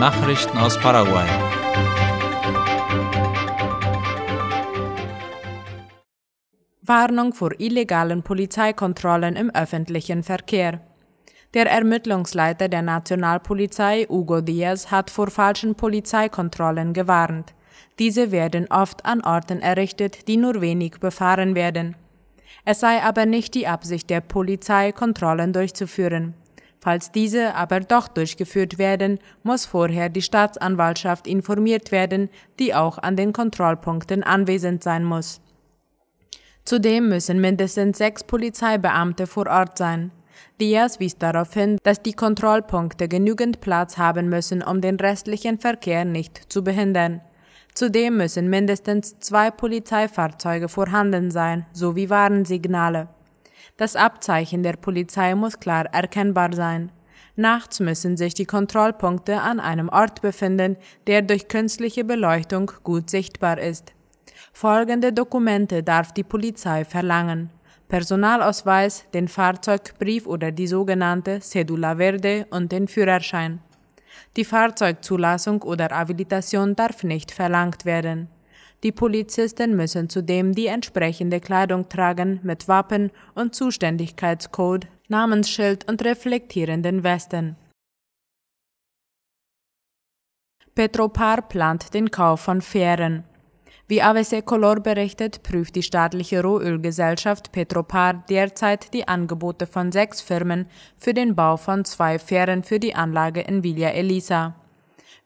Nachrichten 0.00 0.56
aus 0.56 0.78
Paraguay. 0.78 1.28
Warnung 6.80 7.34
vor 7.34 7.50
illegalen 7.58 8.22
Polizeikontrollen 8.22 9.36
im 9.36 9.50
öffentlichen 9.50 10.22
Verkehr. 10.22 10.80
Der 11.52 11.70
Ermittlungsleiter 11.70 12.70
der 12.70 12.80
Nationalpolizei, 12.80 14.06
Hugo 14.08 14.40
Diaz, 14.40 14.90
hat 14.90 15.10
vor 15.10 15.30
falschen 15.30 15.74
Polizeikontrollen 15.74 16.94
gewarnt. 16.94 17.52
Diese 17.98 18.32
werden 18.32 18.68
oft 18.70 19.04
an 19.04 19.20
Orten 19.22 19.60
errichtet, 19.60 20.28
die 20.28 20.38
nur 20.38 20.62
wenig 20.62 20.92
befahren 21.00 21.54
werden. 21.54 21.94
Es 22.64 22.80
sei 22.80 23.02
aber 23.02 23.26
nicht 23.26 23.54
die 23.54 23.66
Absicht 23.66 24.08
der 24.08 24.22
Polizei, 24.22 24.92
Kontrollen 24.92 25.52
durchzuführen. 25.52 26.32
Falls 26.80 27.12
diese 27.12 27.54
aber 27.54 27.80
doch 27.80 28.08
durchgeführt 28.08 28.78
werden, 28.78 29.18
muss 29.42 29.66
vorher 29.66 30.08
die 30.08 30.22
Staatsanwaltschaft 30.22 31.26
informiert 31.26 31.92
werden, 31.92 32.30
die 32.58 32.74
auch 32.74 32.96
an 32.98 33.16
den 33.16 33.32
Kontrollpunkten 33.34 34.22
anwesend 34.22 34.82
sein 34.82 35.04
muss. 35.04 35.42
Zudem 36.64 37.08
müssen 37.08 37.40
mindestens 37.40 37.98
sechs 37.98 38.24
Polizeibeamte 38.24 39.26
vor 39.26 39.46
Ort 39.46 39.76
sein. 39.76 40.10
Diaz 40.60 41.00
wies 41.00 41.18
darauf 41.18 41.52
hin, 41.52 41.78
dass 41.82 42.02
die 42.02 42.12
Kontrollpunkte 42.12 43.08
genügend 43.08 43.60
Platz 43.60 43.98
haben 43.98 44.28
müssen, 44.28 44.62
um 44.62 44.80
den 44.80 44.96
restlichen 44.96 45.58
Verkehr 45.58 46.04
nicht 46.04 46.52
zu 46.52 46.64
behindern. 46.64 47.20
Zudem 47.74 48.16
müssen 48.16 48.48
mindestens 48.48 49.18
zwei 49.20 49.50
Polizeifahrzeuge 49.50 50.68
vorhanden 50.68 51.30
sein, 51.30 51.66
sowie 51.72 52.10
Warnsignale. 52.10 53.08
Das 53.80 53.96
Abzeichen 53.96 54.62
der 54.62 54.74
Polizei 54.74 55.34
muss 55.34 55.58
klar 55.58 55.86
erkennbar 55.86 56.52
sein. 56.52 56.92
Nachts 57.34 57.80
müssen 57.80 58.18
sich 58.18 58.34
die 58.34 58.44
Kontrollpunkte 58.44 59.40
an 59.40 59.58
einem 59.58 59.88
Ort 59.88 60.20
befinden, 60.20 60.76
der 61.06 61.22
durch 61.22 61.48
künstliche 61.48 62.04
Beleuchtung 62.04 62.70
gut 62.84 63.08
sichtbar 63.08 63.58
ist. 63.58 63.94
Folgende 64.52 65.14
Dokumente 65.14 65.82
darf 65.82 66.12
die 66.12 66.24
Polizei 66.24 66.84
verlangen. 66.84 67.48
Personalausweis, 67.88 69.06
den 69.14 69.28
Fahrzeugbrief 69.28 70.26
oder 70.26 70.52
die 70.52 70.66
sogenannte 70.66 71.40
Cedula 71.40 71.96
Verde 71.96 72.46
und 72.50 72.72
den 72.72 72.86
Führerschein. 72.86 73.60
Die 74.36 74.44
Fahrzeugzulassung 74.44 75.62
oder 75.62 75.88
Habilitation 75.88 76.76
darf 76.76 77.02
nicht 77.02 77.32
verlangt 77.32 77.86
werden. 77.86 78.28
Die 78.82 78.92
Polizisten 78.92 79.76
müssen 79.76 80.08
zudem 80.08 80.54
die 80.54 80.66
entsprechende 80.66 81.40
Kleidung 81.40 81.88
tragen 81.88 82.40
mit 82.42 82.66
Wappen 82.66 83.10
und 83.34 83.54
Zuständigkeitscode, 83.54 84.88
Namensschild 85.08 85.86
und 85.88 86.02
reflektierenden 86.04 87.04
Westen. 87.04 87.56
Petropar 90.74 91.42
plant 91.42 91.92
den 91.92 92.10
Kauf 92.10 92.40
von 92.40 92.62
Fähren. 92.62 93.24
Wie 93.86 94.02
AVC 94.02 94.46
Color 94.46 94.76
berichtet, 94.76 95.42
prüft 95.42 95.74
die 95.74 95.82
staatliche 95.82 96.42
Rohölgesellschaft 96.42 97.50
Petropar 97.50 98.24
derzeit 98.30 98.94
die 98.94 99.08
Angebote 99.08 99.66
von 99.66 99.90
sechs 99.90 100.22
Firmen 100.22 100.66
für 100.96 101.12
den 101.12 101.34
Bau 101.34 101.56
von 101.56 101.84
zwei 101.84 102.20
Fähren 102.20 102.62
für 102.62 102.78
die 102.78 102.94
Anlage 102.94 103.40
in 103.40 103.64
Villa 103.64 103.88
Elisa. 103.88 104.59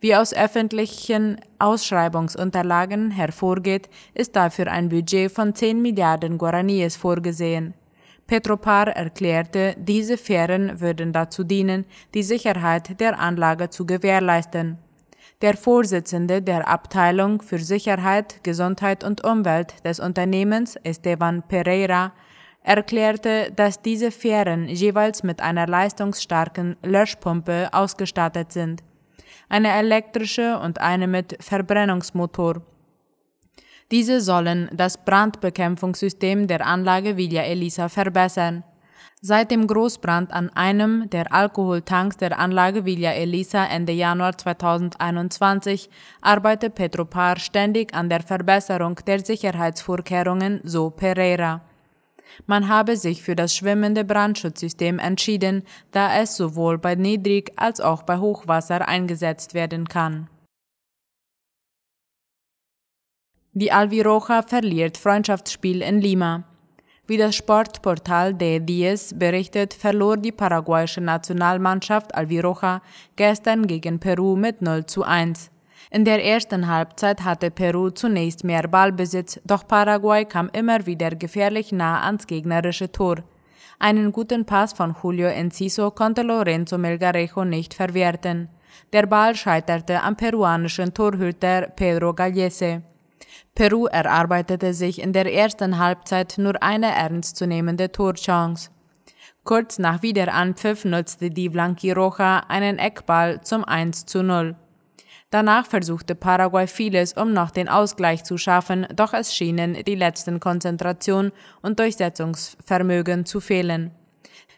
Wie 0.05 0.15
aus 0.15 0.35
öffentlichen 0.35 1.41
Ausschreibungsunterlagen 1.59 3.11
hervorgeht, 3.11 3.89
ist 4.13 4.37
dafür 4.37 4.71
ein 4.71 4.91
Budget 4.91 5.33
von 5.33 5.55
10 5.55 5.81
Milliarden 5.81 6.37
Guaraníes 6.37 6.99
vorgesehen. 6.99 7.73
Petropar 8.27 8.89
erklärte, 8.89 9.75
diese 9.79 10.19
Fähren 10.19 10.79
würden 10.79 11.15
dazu 11.15 11.43
dienen, 11.43 11.87
die 12.13 12.23
Sicherheit 12.23 13.01
der 13.01 13.19
Anlage 13.19 13.71
zu 13.71 13.87
gewährleisten. 13.87 14.77
Der 15.41 15.57
Vorsitzende 15.57 16.43
der 16.43 16.69
Abteilung 16.69 17.41
für 17.41 17.59
Sicherheit, 17.59 18.45
Gesundheit 18.45 19.05
und 19.05 19.25
Umwelt 19.25 19.83
des 19.87 20.01
Unternehmens, 20.01 20.77
Esteban 20.85 21.43
Pereira, 21.49 22.13
erklärte, 22.63 23.51
dass 23.57 23.81
diese 23.81 24.11
Fähren 24.11 24.69
jeweils 24.69 25.23
mit 25.23 25.41
einer 25.41 25.67
leistungsstarken 25.67 26.77
Löschpumpe 26.83 27.71
ausgestattet 27.73 28.53
sind, 28.53 28.83
eine 29.49 29.73
elektrische 29.73 30.59
und 30.59 30.81
eine 30.81 31.07
mit 31.07 31.37
Verbrennungsmotor. 31.41 32.63
Diese 33.91 34.21
sollen 34.21 34.71
das 34.73 35.05
Brandbekämpfungssystem 35.05 36.47
der 36.47 36.67
Anlage 36.67 37.17
Villa 37.17 37.43
Elisa 37.43 37.89
verbessern. 37.89 38.65
Seit 39.21 39.51
dem 39.51 39.67
Großbrand 39.67 40.33
an 40.33 40.51
einem 40.51 41.09
der 41.09 41.33
Alkoholtanks 41.33 42.19
der 42.19 42.39
Anlage 42.39 42.85
Villa 42.85 43.13
Elisa 43.13 43.65
Ende 43.65 43.93
Januar 43.93 44.37
2021 44.37 45.89
arbeitet 46.21 46.75
Petropar 46.75 47.39
ständig 47.39 47.95
an 47.95 48.11
der 48.11 48.21
Verbesserung 48.23 48.97
der 49.07 49.25
Sicherheitsvorkehrungen, 49.25 50.61
so 50.65 50.91
Pereira. 50.91 51.63
Man 52.47 52.69
habe 52.69 52.97
sich 52.97 53.23
für 53.23 53.37
das 53.37 53.55
schwimmende 53.55 54.05
Brandschutzsystem 54.05 54.99
entschieden, 54.99 55.63
da 55.93 56.17
es 56.21 56.37
sowohl 56.37 56.79
bei 56.79 56.95
Niedrig- 56.95 57.53
als 57.57 57.81
auch 57.81 58.03
bei 58.03 58.19
Hochwasser 58.19 58.87
eingesetzt 58.87 59.55
werden 59.55 59.89
kann. 59.89 60.29
Die 63.53 63.71
Alviroja 63.71 64.43
verliert 64.43 64.99
Freundschaftsspiel 64.99 65.81
in 65.81 66.01
Lima. 66.01 66.43
Wie 67.07 67.19
das 67.19 67.37
Sportportal 67.37 68.35
De 68.35 68.59
Diez 68.59 69.15
berichtet, 69.17 69.75
verlor 69.75 70.17
die 70.17 70.33
paraguayische 70.33 71.01
Nationalmannschaft 71.01 72.15
Alviroja 72.15 72.83
gestern 73.15 73.67
gegen 73.67 74.01
Peru 74.01 74.35
mit 74.37 74.61
0 74.61 74.87
zu 74.87 75.05
1. 75.05 75.51
In 75.95 76.05
der 76.05 76.25
ersten 76.25 76.67
Halbzeit 76.67 77.23
hatte 77.23 77.53
Peru 77.53 77.89
zunächst 77.89 78.43
mehr 78.43 78.67
Ballbesitz, 78.67 79.41
doch 79.45 79.65
Paraguay 79.65 80.25
kam 80.25 80.51
immer 80.53 80.87
wieder 80.87 81.11
gefährlich 81.11 81.71
nah 81.71 82.03
ans 82.03 82.27
gegnerische 82.27 82.91
Tor. 82.91 83.19
Einen 83.79 84.11
guten 84.11 84.45
Pass 84.45 84.73
von 84.73 84.97
Julio 85.01 85.29
Enciso 85.29 85.93
konnte 85.93 86.23
Lorenzo 86.23 86.79
Melgarejo 86.79 87.45
nicht 87.45 87.75
verwerten. 87.75 88.49
Der 88.93 89.07
Ball 89.07 89.37
scheiterte 89.37 90.03
am 90.03 90.17
peruanischen 90.17 90.93
Torhüter 90.93 91.69
Pedro 91.77 92.13
Gallese. 92.13 92.83
Peru 93.55 93.87
erarbeitete 93.87 94.75
sich 94.75 95.01
in 95.01 95.13
der 95.13 95.33
ersten 95.33 95.79
Halbzeit 95.79 96.35
nur 96.39 96.61
eine 96.61 96.93
ernstzunehmende 96.93 97.93
Torchance. 97.93 98.73
Kurz 99.45 99.79
nach 99.79 100.03
Wiederanpfiff 100.03 100.85
nutzte 100.85 101.31
die 101.31 101.51
Blanquiroja 101.51 102.47
einen 102.49 102.81
Eckball 102.81 103.43
zum 103.43 103.63
1 103.63 104.07
zu 104.07 104.25
0. 104.25 104.57
Danach 105.35 105.67
versuchte 105.67 106.15
Paraguay 106.15 106.69
vieles, 106.69 107.13
um 107.15 107.33
noch 107.33 107.51
den 107.51 107.69
Ausgleich 107.69 108.23
zu 108.23 108.39
schaffen, 108.39 108.87
doch 108.95 109.13
es 109.13 109.35
schienen 109.35 109.75
die 109.85 109.97
letzten 109.97 110.39
Konzentration 110.39 111.33
und 111.61 111.81
Durchsetzungsvermögen 111.81 113.27
zu 113.27 113.41
fehlen. 113.41 113.91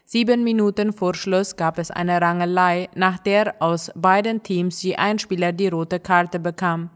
Sieben 0.05 0.43
Minuten 0.43 0.93
vor 0.93 1.15
Schluss 1.15 1.55
gab 1.55 1.79
es 1.79 1.89
eine 1.89 2.21
Rangelei, 2.21 2.89
nach 2.93 3.17
der 3.17 3.55
aus 3.59 3.89
beiden 3.95 4.43
Teams 4.43 4.83
je 4.83 4.97
ein 4.97 5.17
Spieler 5.17 5.51
die 5.51 5.69
rote 5.69 5.99
Karte 5.99 6.39
bekam. 6.39 6.91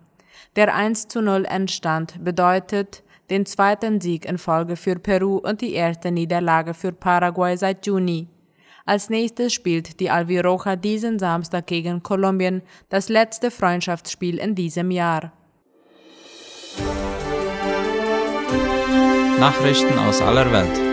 Der 0.56 0.76
1 0.76 1.08
zu 1.08 1.24
0 1.24 1.46
Endstand 1.46 2.24
bedeutet 2.24 3.02
den 3.32 3.48
zweiten 3.48 4.00
Sieg 4.00 4.26
in 4.26 4.38
Folge 4.38 4.76
für 4.76 5.00
Peru 5.00 5.38
und 5.38 5.62
die 5.62 5.74
erste 5.74 6.12
Niederlage 6.12 6.76
für 6.76 6.92
Paraguay 6.92 7.58
seit 7.58 7.88
Juni. 7.88 8.28
Als 8.86 9.10
nächstes 9.10 9.54
spielt 9.54 10.00
die 10.00 10.10
Alviroja 10.10 10.76
diesen 10.76 11.20
Samstag 11.20 11.68
gegen 11.68 12.02
Kolumbien, 12.02 12.62
das 12.90 13.10
letzte 13.10 13.52
Freundschaftsspiel 13.52 14.38
in 14.38 14.56
diesem 14.56 14.92
Jahr. 14.92 15.34
Nachrichten 19.40 19.98
aus 19.98 20.22
aller 20.22 20.52
Welt. 20.52 20.92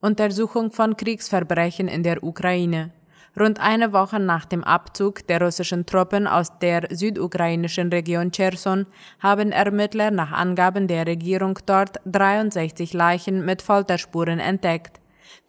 Untersuchung 0.00 0.70
von 0.70 0.96
Kriegsverbrechen 0.96 1.88
in 1.88 2.02
der 2.02 2.22
Ukraine. 2.22 2.92
Rund 3.38 3.60
eine 3.60 3.92
Woche 3.92 4.18
nach 4.18 4.46
dem 4.46 4.64
Abzug 4.64 5.26
der 5.26 5.42
russischen 5.42 5.84
Truppen 5.84 6.26
aus 6.26 6.58
der 6.58 6.88
südukrainischen 6.90 7.90
Region 7.90 8.32
Cherson 8.32 8.86
haben 9.18 9.52
Ermittler 9.52 10.10
nach 10.10 10.32
Angaben 10.32 10.88
der 10.88 11.06
Regierung 11.06 11.58
dort 11.66 11.98
63 12.06 12.94
Leichen 12.94 13.44
mit 13.44 13.60
Folterspuren 13.60 14.38
entdeckt. 14.38 15.00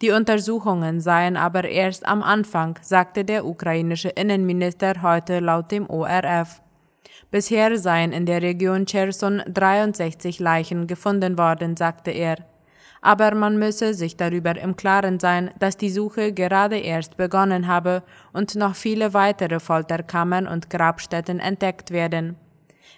Die 0.02 0.10
Untersuchungen 0.10 1.00
seien 1.00 1.38
aber 1.38 1.64
erst 1.64 2.06
am 2.06 2.22
Anfang, 2.22 2.78
sagte 2.82 3.24
der 3.24 3.46
ukrainische 3.46 4.10
Innenminister 4.10 5.00
heute 5.00 5.40
laut 5.40 5.70
dem 5.70 5.88
ORF. 5.88 6.60
Bisher 7.30 7.78
seien 7.78 8.12
in 8.12 8.26
der 8.26 8.42
Region 8.42 8.84
Cherson 8.84 9.42
63 9.48 10.40
Leichen 10.40 10.86
gefunden 10.86 11.38
worden, 11.38 11.74
sagte 11.76 12.10
er 12.10 12.36
aber 13.00 13.34
man 13.34 13.58
müsse 13.58 13.94
sich 13.94 14.16
darüber 14.16 14.56
im 14.56 14.76
Klaren 14.76 15.20
sein, 15.20 15.50
dass 15.58 15.76
die 15.76 15.90
Suche 15.90 16.32
gerade 16.32 16.78
erst 16.78 17.16
begonnen 17.16 17.66
habe 17.66 18.02
und 18.32 18.54
noch 18.54 18.74
viele 18.74 19.14
weitere 19.14 19.60
Folterkammern 19.60 20.46
und 20.46 20.70
Grabstätten 20.70 21.40
entdeckt 21.40 21.90
werden. 21.90 22.36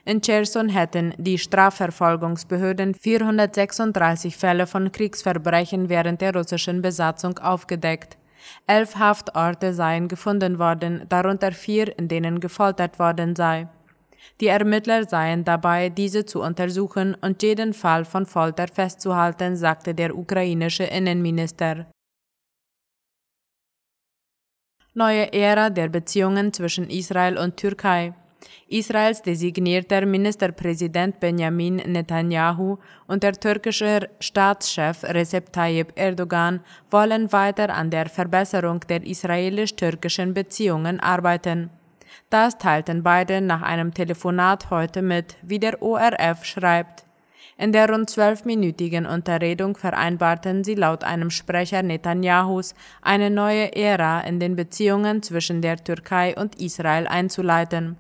In 0.05 0.23
Cherson 0.23 0.69
hätten 0.70 1.14
die 1.19 1.38
Strafverfolgungsbehörden 1.38 2.94
436 2.94 4.37
Fälle 4.37 4.67
von 4.67 4.91
Kriegsverbrechen 4.91 5.88
während 5.88 6.20
der 6.20 6.35
russischen 6.35 6.81
Besatzung 6.81 7.38
aufgedeckt. 7.38 8.17
Elf 8.67 8.97
Haftorte 8.97 9.75
seien 9.75 10.08
gefunden 10.08 10.58
worden, 10.58 11.05
darunter 11.08 11.52
vier, 11.52 11.97
in 11.99 12.08
denen 12.08 12.41
gefoltert 12.41 12.99
worden 12.99 13.37
sei. 13.37 13.69
Die 14.40 14.49
Ermittler 14.49 15.05
seien 15.08 15.44
dabei, 15.44 15.88
diese 15.88 16.25
zu 16.25 16.43
untersuchen 16.43 17.14
und 17.20 17.43
jeden 17.43 17.72
Fall 17.72 18.05
von 18.05 18.26
Folter 18.26 18.69
festzuhalten, 18.69 19.56
sagte 19.56 19.94
der 19.94 20.17
ukrainische 20.17 20.84
Innenminister. 20.84 21.87
Neue 24.94 25.32
Ära 25.32 25.70
der 25.70 25.88
Beziehungen 25.88 26.52
zwischen 26.52 26.90
Israel 26.90 27.38
und 27.38 27.56
Türkei. 27.56 28.12
Israels 28.69 29.22
designierter 29.22 30.06
Ministerpräsident 30.06 31.20
Benjamin 31.20 31.76
Netanyahu 31.76 32.78
und 33.06 33.23
der 33.23 33.32
türkische 33.32 34.08
Staatschef 34.20 35.05
Recep 35.05 35.52
Tayyip 35.52 35.93
Erdogan 35.96 36.61
wollen 36.90 37.32
weiter 37.32 37.70
an 37.70 37.90
der 37.90 38.08
Verbesserung 38.08 38.81
der 38.88 39.05
israelisch-türkischen 39.05 40.34
Beziehungen 40.34 41.00
arbeiten. 41.00 41.70
Das 42.31 42.59
teilten 42.59 43.03
beide 43.03 43.41
nach 43.41 43.62
einem 43.62 43.93
Telefonat 43.93 44.71
heute 44.71 45.03
mit, 45.03 45.37
wie 45.43 45.59
der 45.59 45.82
ORF 45.82 46.44
schreibt. 46.44 47.05
In 47.59 47.73
der 47.73 47.91
rund 47.91 48.09
zwölfminütigen 48.09 49.05
Unterredung 49.05 49.77
vereinbarten 49.77 50.62
sie 50.62 50.77
laut 50.77 51.03
einem 51.03 51.31
Sprecher 51.31 51.82
Netanyahus, 51.82 52.75
eine 53.03 53.31
neue 53.31 53.75
Ära 53.75 54.21
in 54.21 54.38
den 54.38 54.55
Beziehungen 54.55 55.23
zwischen 55.23 55.61
der 55.61 55.82
Türkei 55.82 56.37
und 56.37 56.61
Israel 56.61 57.09
einzuleiten. 57.09 57.99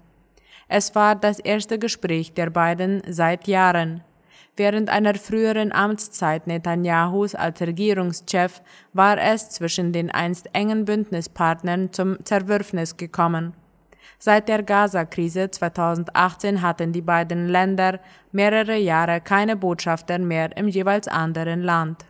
Es 0.68 0.94
war 0.94 1.16
das 1.16 1.40
erste 1.40 1.80
Gespräch 1.80 2.32
der 2.32 2.50
beiden 2.50 3.02
seit 3.08 3.48
Jahren. 3.48 4.04
Während 4.56 4.90
einer 4.90 5.16
früheren 5.16 5.72
Amtszeit 5.72 6.46
Netanyahus 6.46 7.34
als 7.34 7.60
Regierungschef 7.60 8.62
war 8.92 9.18
es 9.20 9.50
zwischen 9.50 9.92
den 9.92 10.12
einst 10.12 10.50
engen 10.52 10.84
Bündnispartnern 10.84 11.92
zum 11.92 12.24
Zerwürfnis 12.24 12.96
gekommen. 12.96 13.54
Seit 14.22 14.50
der 14.50 14.62
Gaza-Krise 14.62 15.50
2018 15.50 16.60
hatten 16.60 16.92
die 16.92 17.00
beiden 17.00 17.48
Länder 17.48 18.00
mehrere 18.32 18.76
Jahre 18.76 19.22
keine 19.22 19.56
Botschafter 19.56 20.18
mehr 20.18 20.54
im 20.58 20.68
jeweils 20.68 21.08
anderen 21.08 21.62
Land. 21.62 22.04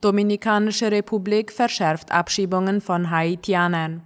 Dominikanische 0.00 0.92
Republik 0.92 1.50
verschärft 1.50 2.12
Abschiebungen 2.12 2.80
von 2.80 3.10
Haitianern. 3.10 4.02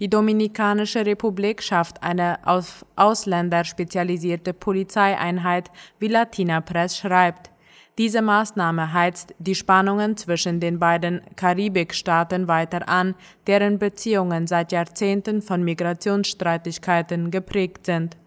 Die 0.00 0.10
Dominikanische 0.10 1.06
Republik 1.06 1.62
schafft 1.62 2.02
eine 2.02 2.38
auf 2.44 2.84
Ausländer 2.96 3.62
spezialisierte 3.62 4.52
Polizeieinheit, 4.54 5.70
wie 6.00 6.08
Latina 6.08 6.60
Press 6.60 6.98
schreibt. 6.98 7.50
Diese 7.98 8.20
Maßnahme 8.20 8.92
heizt 8.92 9.34
die 9.38 9.54
Spannungen 9.54 10.18
zwischen 10.18 10.60
den 10.60 10.78
beiden 10.78 11.22
Karibikstaaten 11.34 12.46
weiter 12.46 12.88
an, 12.90 13.14
deren 13.46 13.78
Beziehungen 13.78 14.46
seit 14.46 14.70
Jahrzehnten 14.70 15.40
von 15.40 15.62
Migrationsstreitigkeiten 15.64 17.30
geprägt 17.30 17.86
sind. 17.86 18.18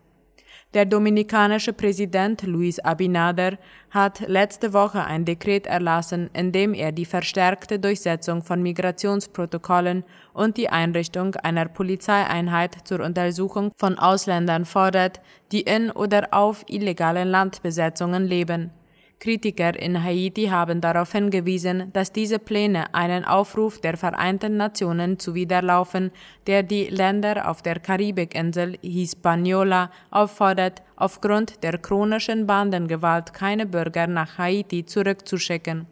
Der 0.75 0.85
dominikanische 0.85 1.73
Präsident 1.73 2.43
Luis 2.43 2.79
Abinader 2.79 3.57
hat 3.89 4.19
letzte 4.27 4.71
Woche 4.73 5.03
ein 5.03 5.25
Dekret 5.25 5.65
erlassen, 5.65 6.29
in 6.33 6.51
dem 6.51 6.75
er 6.75 6.91
die 6.91 7.05
verstärkte 7.05 7.79
Durchsetzung 7.79 8.43
von 8.43 8.61
Migrationsprotokollen 8.61 10.03
und 10.33 10.57
die 10.57 10.69
Einrichtung 10.69 11.35
einer 11.35 11.67
Polizeieinheit 11.67 12.87
zur 12.87 12.99
Untersuchung 13.01 13.71
von 13.77 13.97
Ausländern 13.97 14.65
fordert, 14.65 15.21
die 15.51 15.61
in 15.61 15.89
oder 15.89 16.27
auf 16.31 16.63
illegalen 16.67 17.29
Landbesetzungen 17.29 18.25
leben. 18.25 18.71
Kritiker 19.19 19.77
in 19.77 20.01
Haiti 20.01 20.45
haben 20.45 20.79
darauf 20.79 21.11
hingewiesen, 21.11 21.91
dass 21.91 22.13
diese 22.13 22.39
Pläne 22.39 22.93
einen 22.93 23.25
Aufruf 23.25 23.81
der 23.81 23.97
Vereinten 23.97 24.55
Nationen 24.55 25.19
zuwiderlaufen, 25.19 26.11
der 26.47 26.63
die 26.63 26.85
Länder 26.85 27.49
auf 27.49 27.61
der 27.61 27.79
Karibikinsel 27.81 28.77
Hispaniola 28.81 29.91
auffordert, 30.09 30.81
aufgrund 30.95 31.61
der 31.63 31.77
chronischen 31.79 32.47
Bandengewalt 32.47 33.33
keine 33.33 33.65
Bürger 33.65 34.07
nach 34.07 34.37
Haiti 34.37 34.85
zurückzuschicken. 34.85 35.85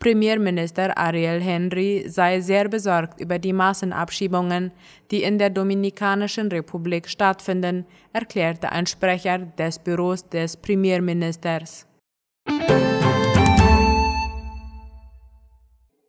Premierminister 0.00 0.96
Ariel 0.96 1.40
Henry 1.40 2.06
sei 2.08 2.40
sehr 2.40 2.68
besorgt 2.68 3.20
über 3.20 3.38
die 3.38 3.52
Massenabschiebungen, 3.52 4.72
die 5.10 5.22
in 5.22 5.38
der 5.38 5.50
Dominikanischen 5.50 6.48
Republik 6.48 7.08
stattfinden, 7.08 7.84
erklärte 8.12 8.72
ein 8.72 8.86
Sprecher 8.86 9.38
des 9.38 9.78
Büros 9.78 10.28
des 10.28 10.56
Premierministers. 10.56 11.89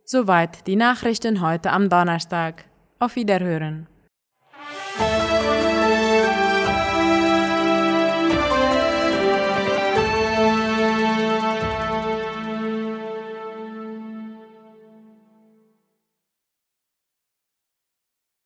Soweit 0.05 0.67
die 0.67 0.75
Nachrichten 0.75 1.39
heute 1.39 1.71
am 1.71 1.87
Donnerstag. 1.87 2.65
Auf 2.99 3.15
Wiederhören. 3.15 3.87